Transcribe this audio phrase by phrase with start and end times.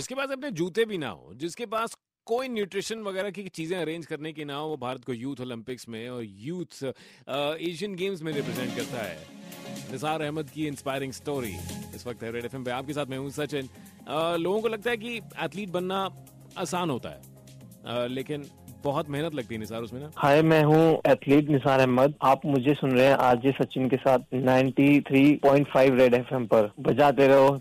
[0.00, 1.94] जिसके पास अपने जूते भी ना हो जिसके पास
[2.26, 5.88] कोई न्यूट्रिशन वगैरह की चीज़ें अरेंज करने की ना हो वो भारत को यूथ ओलंपिक्स
[5.88, 11.54] में और यूथ एशियन गेम्स में रिप्रेजेंट करता है। निसार अहमद की इंस्पायरिंग स्टोरी
[11.94, 13.68] इस वक्त है रेड एफएम पे। आपके साथ मैं हूँ सचिन।
[14.40, 16.02] लोगों को लगता है कि एथलीट बनना
[16.58, 17.22] आसान होता है।
[17.86, 18.46] आ, लेकिन
[18.84, 22.74] बहुत मेहनत लगती है निसार, उसमें ना। हाय, मैं हूँ एथलीट निसार अहमद। आप मुझे
[22.74, 27.56] सुन रहे हैं आज सचिन के साथ 93.5 रेड एफएम पर। बजाते रहो।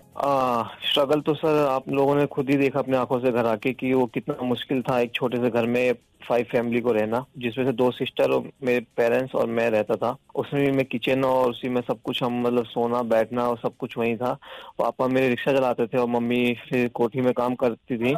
[0.86, 3.93] स्ट्रगल तो सर आप लोगों ने खुद ही देखा अपने आँखों से घर आके कि
[3.93, 5.93] वो कितना मुश्किल था एक छोटे से घर में
[6.28, 10.15] फाइव फैमिली को रहना, जिसमें से दो सिस्टर और मेरे पेरेंट्स और मैं रहता था।
[10.36, 13.75] उसमें भी मैं किचन और उसी में सब कुछ हम मतलब सोना, बैठना और सब
[13.79, 14.33] कुछ वही था।
[14.79, 18.15] पापा मेरे रिक्शा चलाते थे और मम्मी फिर कोठी में काम करती थी।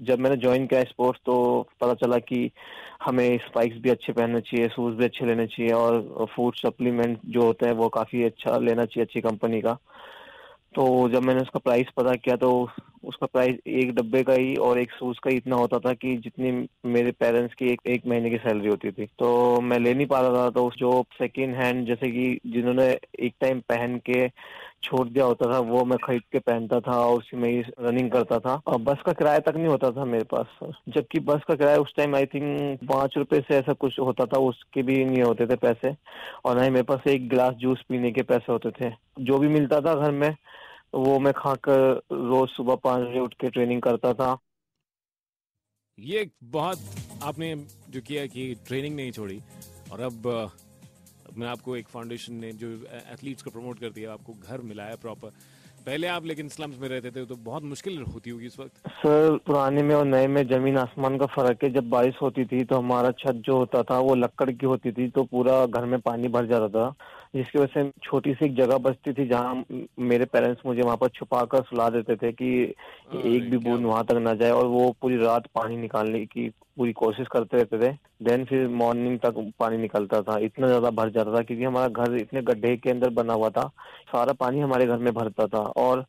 [0.00, 1.36] जब मैंने ज्वाइन किया स्पोर्ट्स तो
[1.80, 2.50] पता चला कि
[3.02, 7.42] हमें स्पाइक्स भी अच्छे पहनने चाहिए शूज़ भी अच्छे लेने चाहिए और फ़ूड सप्लीमेंट जो
[7.42, 9.78] होते हैं वो काफ़ी अच्छा लेना चाहिए अच्छी कंपनी का।
[10.74, 12.50] तो जब मैंने उसका प्राइस पता किया तो
[13.04, 16.16] उसका प्राइस एक डब्बे का ही और एक शूज़ का ही इतना होता था कि
[16.16, 16.50] जितनी
[16.86, 20.20] मेरे पेरेंट्स की एक एक महीने की सैलरी होती थी। तो मैं ले नहीं पा
[20.20, 24.26] रहा था तो जो सेकेंड हैंड जैसे कि जिन्होंने एक टाइम पहन के
[24.82, 28.10] छोड़ दिया होता था, वो मैं खरीद के पहनता था और उसी में ही रनिंग
[28.10, 31.54] करता था। और बस का किराया तक नहीं होता था मेरे पास। जबकि बस का
[31.54, 35.22] किराया उस टाइम आई थिंक पाँच रुपए से ऐसा कुछ होता था, उसके भी नहीं
[35.22, 35.96] होते थे पैसे।
[36.44, 39.48] और ना ही मेरे पास एक गिलास जूस पीने के पैसे होते थे। जो भी
[39.48, 40.36] मिलता था घर में,
[40.94, 44.36] वो मैं खाकर रोज सुबह पाँच बजे उठ के ट्रेनिंग करता था।
[45.98, 46.78] ये बहुत
[47.22, 47.54] आपने
[47.90, 49.40] जो किया कि ट्रेनिंग नहीं छोड़ी।
[49.92, 50.50] और अब
[51.36, 52.68] मैं आपको एक फाउंडेशन ने जो
[53.12, 55.32] एथलीट्स को प्रमोट कर दिया, आपको घर मिला है प्रॉपर
[55.86, 59.36] पहले आप लेकिन स्लम्स में रहते थे तो बहुत मुश्किल होती होगी इस वक्त। सर,
[59.46, 62.78] पुराने में और नए में ज़मीन आसमान का फ़र्क है, जब बारिश होती थी तो
[62.78, 66.28] हमारा छत जो होता था, वो लकड़ की होती थी तो पूरा घर में पानी
[66.28, 66.94] भर जाता था।
[67.34, 69.64] जिसकी वजह से छोटी सी एक जगह बचती थी जहाँ
[70.00, 74.04] मेरे पेरेंट्स मुझे वहाँ पर छुपा कर सुला देते थे कि एक भी बूंद वहाँ
[74.04, 76.48] तक ना जाए और वो पूरी रात पानी निकालने की
[76.78, 77.92] पूरी कोशिश करते रहते थे।
[78.24, 82.16] देन फिर मॉर्निंग तक पानी निकलता था। इतना ज़्यादा भर जाता था क्योंकि हमारा घर
[82.16, 83.66] इतने गड्ढे के अंदर बना हुआ था।
[84.12, 86.04] सारा पानी हमारे घर में भरता था और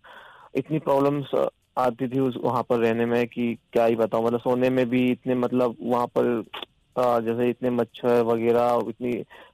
[0.58, 1.36] इतनी प्रॉब्लम्स
[1.78, 5.06] आती थी उस वहाँ पर रहने में कि क्या ही बताऊँ। मतलब सोने में भी
[5.12, 6.44] इतने मतलब वहाँ पर
[6.98, 9.14] जैसे इतने मच्छर वगैरह, इतनी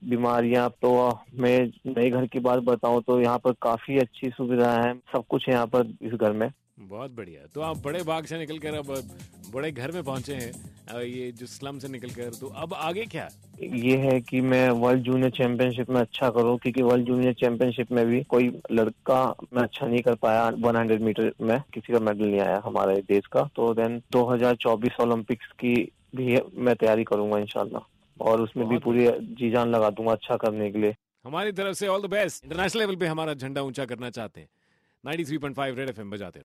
[0.10, 0.92] बीमारियाँ तो
[1.36, 5.48] मैं नए घर की बात बताऊँ तो यहाँ पर काफ़ी अच्छी सुविधा है, सब कुछ
[5.48, 6.50] है यहाँ पर इस घर में।
[6.80, 8.94] बहुत बढ़िया। तो आप बड़े बाग से निकल कर अब
[9.54, 10.52] बड़े घर में पहुँचे हैं।
[10.96, 13.30] ये जो स्लम से निकल कर तो अब आगे क्या?
[13.64, 18.06] ये है कि मैं वर्ल्ड जूनियर चैंपियनशिप में अच्छा करूँ क्योंकि वर्ल्ड जूनियर चैंपियनशिप में
[18.06, 22.40] भी कोई लड़का मैं अच्छा नहीं कर पाया 100 मीटर में किसी का मेडल नहीं
[22.40, 25.74] आया हमारे देश का। तो देन 2024 ओलंपिक्स की
[26.16, 27.88] भी मैं तैयारी करूँगा इनशाला
[28.22, 29.08] और उसमें भी पूरी
[29.40, 32.82] जी जान लगा दूँगा अच्छा करने के लिए। हमारी तरफ़ से all the best international
[32.82, 34.50] level पे हमारा झंडा ऊँचा करना चाहते हैं।
[35.04, 36.40] 93.5 रेड एफएम बजाते